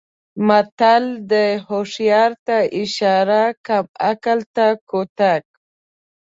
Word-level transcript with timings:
متل 0.47 1.05
دی: 1.29 1.47
هوښیار 1.67 2.31
ته 2.45 2.57
اشاره 2.81 3.43
کم 3.65 3.85
عقل 4.09 4.39
ته 4.55 4.67
کوتک. 4.89 5.43